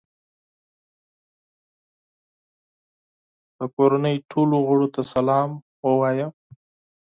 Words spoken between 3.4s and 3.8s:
د